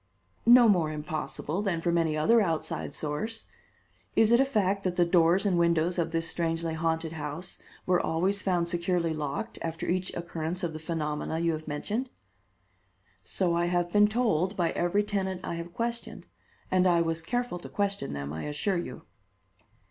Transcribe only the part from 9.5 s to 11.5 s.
after each occurrence of the phenomena